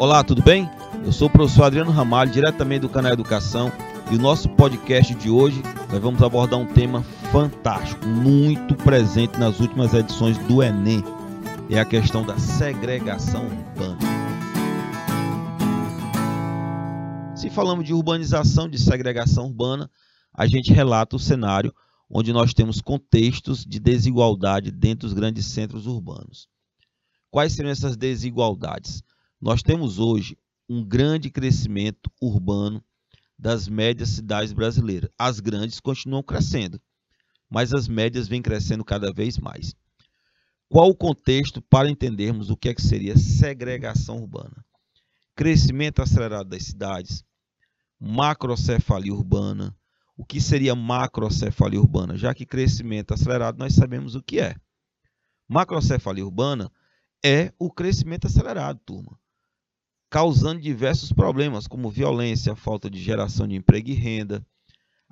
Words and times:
Olá, 0.00 0.22
tudo 0.22 0.40
bem? 0.44 0.70
Eu 1.04 1.10
sou 1.10 1.26
o 1.26 1.30
professor 1.30 1.64
Adriano 1.64 1.90
Ramalho, 1.90 2.30
diretamente 2.30 2.82
do 2.82 2.88
canal 2.88 3.12
Educação, 3.12 3.72
e 4.12 4.14
o 4.14 4.18
nosso 4.18 4.48
podcast 4.48 5.12
de 5.12 5.28
hoje 5.28 5.60
nós 5.90 6.00
vamos 6.00 6.22
abordar 6.22 6.56
um 6.56 6.72
tema 6.72 7.02
fantástico, 7.32 8.06
muito 8.06 8.76
presente 8.76 9.36
nas 9.40 9.58
últimas 9.58 9.92
edições 9.92 10.38
do 10.46 10.62
Enem. 10.62 11.02
É 11.68 11.80
a 11.80 11.84
questão 11.84 12.24
da 12.24 12.38
segregação 12.38 13.44
urbana. 13.44 13.98
Se 17.34 17.50
falamos 17.50 17.84
de 17.84 17.92
urbanização, 17.92 18.68
de 18.68 18.78
segregação 18.78 19.46
urbana, 19.46 19.90
a 20.32 20.46
gente 20.46 20.72
relata 20.72 21.16
o 21.16 21.18
cenário 21.18 21.74
onde 22.08 22.32
nós 22.32 22.54
temos 22.54 22.80
contextos 22.80 23.64
de 23.64 23.80
desigualdade 23.80 24.70
dentro 24.70 25.08
dos 25.08 25.12
grandes 25.12 25.46
centros 25.46 25.88
urbanos. 25.88 26.46
Quais 27.32 27.52
seriam 27.52 27.72
essas 27.72 27.96
desigualdades? 27.96 29.02
Nós 29.40 29.62
temos 29.62 30.00
hoje 30.00 30.36
um 30.68 30.84
grande 30.84 31.30
crescimento 31.30 32.10
urbano 32.20 32.84
das 33.38 33.68
médias 33.68 34.08
cidades 34.08 34.52
brasileiras. 34.52 35.10
As 35.16 35.38
grandes 35.38 35.78
continuam 35.78 36.24
crescendo, 36.24 36.80
mas 37.48 37.72
as 37.72 37.86
médias 37.86 38.26
vêm 38.26 38.42
crescendo 38.42 38.84
cada 38.84 39.12
vez 39.12 39.38
mais. 39.38 39.76
Qual 40.68 40.90
o 40.90 40.94
contexto 40.94 41.62
para 41.62 41.88
entendermos 41.88 42.50
o 42.50 42.56
que, 42.56 42.68
é 42.68 42.74
que 42.74 42.82
seria 42.82 43.16
segregação 43.16 44.18
urbana? 44.18 44.64
Crescimento 45.36 46.02
acelerado 46.02 46.48
das 46.48 46.64
cidades, 46.64 47.24
macrocefalia 47.98 49.14
urbana. 49.14 49.74
O 50.16 50.24
que 50.24 50.40
seria 50.40 50.74
macrocefalia 50.74 51.80
urbana? 51.80 52.16
Já 52.16 52.34
que 52.34 52.44
crescimento 52.44 53.14
acelerado 53.14 53.56
nós 53.56 53.72
sabemos 53.72 54.16
o 54.16 54.22
que 54.22 54.40
é. 54.40 54.56
Macrocefalia 55.48 56.24
urbana 56.24 56.72
é 57.24 57.52
o 57.56 57.70
crescimento 57.70 58.26
acelerado, 58.26 58.80
turma 58.84 59.16
causando 60.10 60.60
diversos 60.60 61.12
problemas, 61.12 61.66
como 61.66 61.90
violência, 61.90 62.56
falta 62.56 62.88
de 62.88 63.00
geração 63.00 63.46
de 63.46 63.56
emprego 63.56 63.90
e 63.90 63.94
renda, 63.94 64.44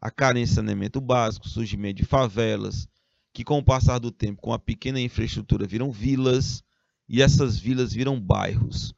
a 0.00 0.10
carência 0.10 0.54
de 0.54 0.54
saneamento 0.56 1.00
básico, 1.00 1.48
surgimento 1.48 1.96
de 1.96 2.04
favelas, 2.04 2.88
que 3.32 3.44
com 3.44 3.58
o 3.58 3.64
passar 3.64 3.98
do 3.98 4.10
tempo, 4.10 4.40
com 4.40 4.52
a 4.52 4.58
pequena 4.58 5.00
infraestrutura, 5.00 5.66
viram 5.66 5.90
vilas, 5.90 6.62
e 7.08 7.22
essas 7.22 7.58
vilas 7.58 7.92
viram 7.92 8.20
bairros. 8.20 8.94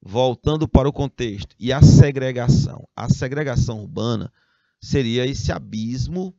Voltando 0.00 0.68
para 0.68 0.88
o 0.88 0.92
contexto, 0.92 1.54
e 1.58 1.72
a 1.72 1.82
segregação. 1.82 2.88
A 2.94 3.08
segregação 3.08 3.80
urbana 3.80 4.32
seria 4.80 5.26
esse 5.26 5.50
abismo 5.52 6.34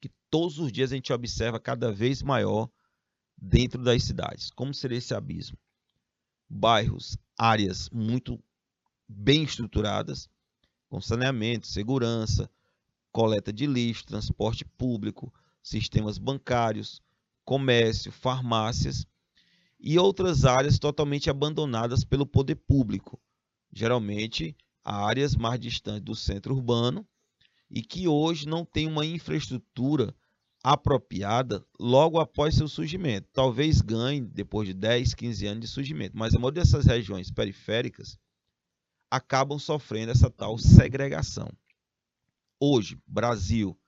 que 0.00 0.10
todos 0.30 0.58
os 0.58 0.70
dias 0.70 0.92
a 0.92 0.94
gente 0.94 1.12
observa 1.12 1.58
cada 1.58 1.92
vez 1.92 2.22
maior 2.22 2.70
dentro 3.36 3.82
das 3.82 4.04
cidades. 4.04 4.50
Como 4.50 4.72
seria 4.72 4.98
esse 4.98 5.14
abismo? 5.14 5.58
Bairros, 6.48 7.16
áreas 7.38 7.90
muito 7.90 8.42
bem 9.08 9.42
estruturadas, 9.42 10.28
com 10.88 11.00
saneamento, 11.00 11.66
segurança, 11.66 12.50
coleta 13.12 13.52
de 13.52 13.66
lixo, 13.66 14.06
transporte 14.06 14.64
público, 14.64 15.32
sistemas 15.62 16.18
bancários, 16.18 17.02
comércio, 17.44 18.12
farmácias 18.12 19.06
e 19.80 19.98
outras 19.98 20.44
áreas 20.44 20.78
totalmente 20.78 21.30
abandonadas 21.30 22.04
pelo 22.04 22.26
poder 22.26 22.56
público, 22.56 23.20
geralmente 23.72 24.56
áreas 24.84 25.34
mais 25.34 25.60
distantes 25.60 26.04
do 26.04 26.14
centro 26.14 26.54
urbano 26.54 27.06
e 27.70 27.82
que 27.82 28.06
hoje 28.06 28.46
não 28.46 28.64
tem 28.64 28.86
uma 28.86 29.04
infraestrutura 29.04 30.14
apropriada 30.66 31.64
logo 31.78 32.18
após 32.18 32.56
seu 32.56 32.66
surgimento. 32.66 33.28
Talvez 33.32 33.80
ganhe 33.80 34.20
depois 34.20 34.66
de 34.66 34.74
10, 34.74 35.14
15 35.14 35.46
anos 35.46 35.60
de 35.60 35.68
surgimento, 35.68 36.18
mas 36.18 36.34
a 36.34 36.40
maioria 36.40 36.64
dessas 36.64 36.86
regiões 36.86 37.30
periféricas 37.30 38.18
acabam 39.08 39.60
sofrendo 39.60 40.10
essa 40.10 40.28
tal 40.28 40.58
segregação. 40.58 41.48
Hoje, 42.58 42.98
Brasil, 43.06 43.78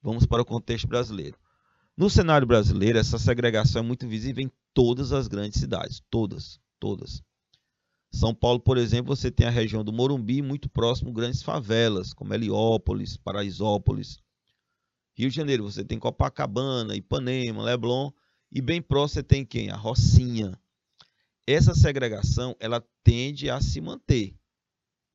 vamos 0.00 0.24
para 0.24 0.40
o 0.40 0.44
contexto 0.44 0.86
brasileiro. 0.86 1.36
No 1.96 2.08
cenário 2.08 2.46
brasileiro, 2.46 2.96
essa 2.96 3.18
segregação 3.18 3.82
é 3.82 3.84
muito 3.84 4.06
visível 4.06 4.44
em 4.44 4.52
todas 4.72 5.10
as 5.10 5.26
grandes 5.26 5.58
cidades, 5.58 6.00
todas, 6.08 6.60
todas. 6.78 7.24
São 8.12 8.32
Paulo, 8.32 8.60
por 8.60 8.78
exemplo, 8.78 9.16
você 9.16 9.32
tem 9.32 9.48
a 9.48 9.50
região 9.50 9.82
do 9.82 9.92
Morumbi, 9.92 10.42
muito 10.42 10.70
próximo 10.70 11.12
grandes 11.12 11.42
favelas, 11.42 12.14
como 12.14 12.32
Heliópolis, 12.32 13.16
Paraisópolis, 13.16 14.20
Rio 15.18 15.30
de 15.30 15.34
Janeiro, 15.34 15.64
você 15.64 15.84
tem 15.84 15.98
Copacabana, 15.98 16.94
Ipanema, 16.94 17.64
Leblon, 17.64 18.12
e 18.52 18.62
bem 18.62 18.80
próximo 18.80 19.14
você 19.14 19.22
tem 19.24 19.44
quem? 19.44 19.68
A 19.68 19.74
Rocinha. 19.74 20.56
Essa 21.44 21.74
segregação, 21.74 22.54
ela 22.60 22.80
tende 23.02 23.50
a 23.50 23.60
se 23.60 23.80
manter 23.80 24.36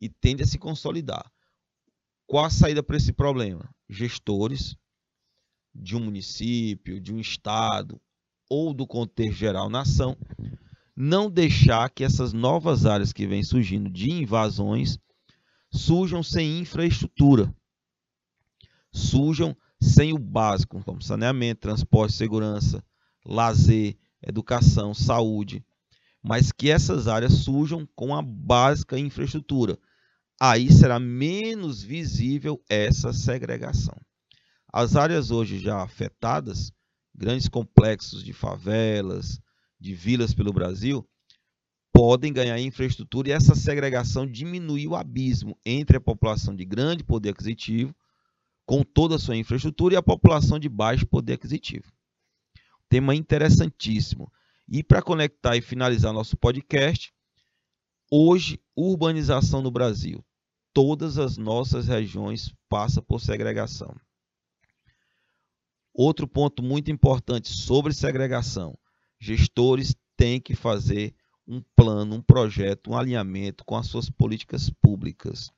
e 0.01 0.09
tende 0.09 0.43
a 0.43 0.45
se 0.45 0.57
consolidar. 0.57 1.31
Qual 2.27 2.43
a 2.43 2.49
saída 2.49 2.83
para 2.83 2.97
esse 2.97 3.13
problema? 3.13 3.73
Gestores 3.87 4.75
de 5.73 5.95
um 5.95 6.01
município, 6.01 6.99
de 6.99 7.13
um 7.13 7.19
estado 7.19 8.01
ou 8.49 8.73
do 8.73 8.85
contexto 8.85 9.37
geral 9.37 9.69
nação, 9.69 10.17
não 10.93 11.31
deixar 11.31 11.89
que 11.89 12.03
essas 12.03 12.33
novas 12.33 12.85
áreas 12.85 13.13
que 13.13 13.25
vêm 13.25 13.41
surgindo 13.41 13.89
de 13.89 14.11
invasões 14.11 14.99
surjam 15.71 16.21
sem 16.21 16.59
infraestrutura, 16.59 17.55
surjam 18.91 19.55
sem 19.83 20.13
o 20.13 20.17
básico, 20.17 20.83
como 20.83 21.01
saneamento, 21.01 21.61
transporte, 21.61 22.13
segurança, 22.13 22.83
lazer, 23.25 23.97
educação, 24.21 24.93
saúde, 24.93 25.63
mas 26.21 26.51
que 26.51 26.69
essas 26.69 27.07
áreas 27.07 27.33
surjam 27.33 27.87
com 27.95 28.15
a 28.15 28.21
básica 28.21 28.97
infraestrutura. 28.97 29.77
Aí 30.39 30.71
será 30.71 30.99
menos 30.99 31.83
visível 31.83 32.63
essa 32.69 33.11
segregação. 33.11 33.95
As 34.71 34.95
áreas 34.95 35.29
hoje 35.29 35.59
já 35.59 35.83
afetadas, 35.83 36.71
grandes 37.13 37.47
complexos 37.47 38.23
de 38.23 38.33
favelas, 38.33 39.39
de 39.79 39.93
vilas 39.93 40.33
pelo 40.33 40.53
Brasil, 40.53 41.07
podem 41.91 42.33
ganhar 42.33 42.59
infraestrutura 42.59 43.29
e 43.29 43.31
essa 43.33 43.53
segregação 43.53 44.25
diminuir 44.25 44.87
o 44.87 44.95
abismo 44.95 45.57
entre 45.63 45.97
a 45.97 46.01
população 46.01 46.55
de 46.55 46.65
grande 46.65 47.03
poder 47.03 47.29
aquisitivo 47.29 47.93
com 48.65 48.83
toda 48.83 49.15
a 49.15 49.19
sua 49.19 49.35
infraestrutura 49.35 49.95
e 49.95 49.97
a 49.97 50.03
população 50.03 50.57
de 50.57 50.69
baixo 50.69 51.05
poder 51.05 51.33
aquisitivo. 51.33 51.91
Tema 52.87 53.15
interessantíssimo. 53.15 54.31
E 54.67 54.83
para 54.83 55.01
conectar 55.01 55.57
e 55.57 55.61
finalizar 55.61 56.13
nosso 56.13 56.37
podcast, 56.37 57.13
hoje, 58.09 58.61
urbanização 58.75 59.61
no 59.61 59.69
Brasil. 59.69 60.23
Todas 60.73 61.17
as 61.17 61.37
nossas 61.37 61.87
regiões 61.87 62.53
passam 62.69 63.03
por 63.03 63.19
segregação. 63.19 63.95
Outro 65.93 66.27
ponto 66.27 66.63
muito 66.63 66.89
importante 66.89 67.49
sobre 67.49 67.93
segregação: 67.93 68.77
gestores 69.19 69.95
têm 70.17 70.39
que 70.41 70.55
fazer 70.55 71.13
um 71.45 71.61
plano, 71.75 72.15
um 72.15 72.21
projeto, 72.21 72.91
um 72.91 72.97
alinhamento 72.97 73.63
com 73.65 73.75
as 73.75 73.87
suas 73.87 74.09
políticas 74.09 74.69
públicas 74.69 75.51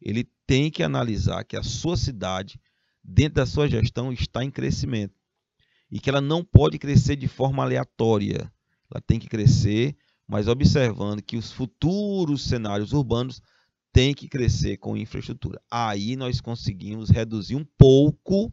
ele 0.00 0.28
tem 0.46 0.70
que 0.70 0.82
analisar 0.82 1.44
que 1.44 1.56
a 1.56 1.62
sua 1.62 1.96
cidade, 1.96 2.60
dentro 3.02 3.34
da 3.34 3.46
sua 3.46 3.68
gestão, 3.68 4.12
está 4.12 4.44
em 4.44 4.50
crescimento 4.50 5.14
e 5.90 5.98
que 5.98 6.10
ela 6.10 6.20
não 6.20 6.44
pode 6.44 6.78
crescer 6.78 7.16
de 7.16 7.28
forma 7.28 7.62
aleatória. 7.62 8.52
Ela 8.90 9.00
tem 9.06 9.18
que 9.18 9.28
crescer, 9.28 9.96
mas 10.26 10.48
observando 10.48 11.22
que 11.22 11.36
os 11.36 11.52
futuros 11.52 12.44
cenários 12.44 12.92
urbanos 12.92 13.40
têm 13.92 14.12
que 14.12 14.28
crescer 14.28 14.76
com 14.76 14.96
infraestrutura. 14.96 15.60
Aí 15.70 16.16
nós 16.16 16.40
conseguimos 16.40 17.10
reduzir 17.10 17.56
um 17.56 17.64
pouco 17.78 18.52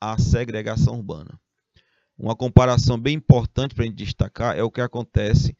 a 0.00 0.18
segregação 0.18 0.96
urbana. 0.96 1.40
Uma 2.18 2.36
comparação 2.36 2.98
bem 2.98 3.16
importante 3.16 3.74
para 3.74 3.84
a 3.84 3.86
gente 3.86 4.04
destacar 4.04 4.56
é 4.56 4.62
o 4.62 4.70
que 4.70 4.80
acontece 4.80 5.56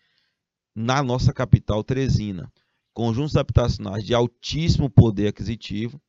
na 0.75 1.03
nossa 1.03 1.33
capital, 1.33 1.83
Teresina 1.83 2.53
conjuntos 2.93 3.37
habitacionais 3.37 4.05
de 4.05 4.15
altíssimo 4.15 4.89
poder 4.89 5.29
aquisitivo 5.29 6.01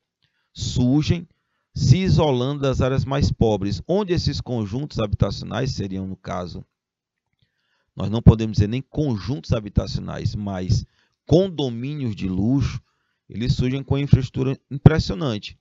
surgem 0.54 1.28
se 1.76 1.98
isolando 1.98 2.62
das 2.62 2.82
áreas 2.82 3.04
mais 3.04 3.32
pobres, 3.32 3.82
onde 3.88 4.14
esses 4.14 4.40
conjuntos 4.40 5.00
habitacionais 5.00 5.72
seriam, 5.72 6.06
no 6.06 6.16
caso, 6.16 6.64
nós 7.96 8.10
não 8.10 8.22
podemos 8.22 8.58
dizer 8.58 8.68
nem 8.68 8.82
conjuntos 8.82 9.54
habitacionais, 9.54 10.36
mas 10.36 10.86
condomínios 11.26 12.16
de 12.16 12.28
luxo, 12.28 12.82
eles 13.28 13.54
surgem 13.54 13.84
com 13.84 13.98
infraestrutura 13.98 14.60
impressionante, 14.70 15.58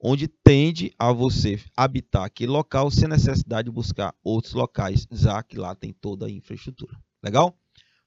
onde 0.00 0.28
tende 0.28 0.92
a 0.98 1.12
você 1.12 1.60
habitar 1.76 2.24
aquele 2.24 2.52
local 2.52 2.90
sem 2.90 3.08
necessidade 3.08 3.66
de 3.66 3.74
buscar 3.74 4.14
outros 4.22 4.54
locais, 4.54 5.06
já 5.10 5.42
que 5.42 5.58
lá 5.58 5.74
tem 5.74 5.92
toda 5.92 6.26
a 6.26 6.30
infraestrutura. 6.30 6.98
Legal? 7.22 7.58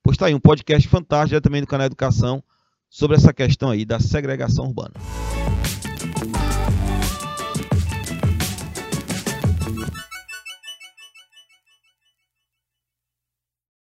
Pois 0.09 0.15
está 0.15 0.25
aí 0.25 0.33
um 0.33 0.39
podcast 0.39 0.87
fantástico 0.87 1.39
também 1.39 1.61
do 1.61 1.67
canal 1.67 1.85
Educação 1.85 2.43
sobre 2.89 3.15
essa 3.15 3.31
questão 3.31 3.69
aí 3.69 3.85
da 3.85 3.99
segregação 3.99 4.65
urbana. 4.65 4.93